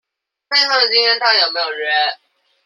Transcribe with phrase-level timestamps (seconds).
[0.49, 2.17] 所以他們今天到底有沒有約